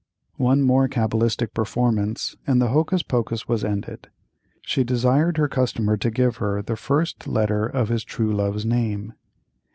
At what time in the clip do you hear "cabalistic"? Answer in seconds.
0.89-1.53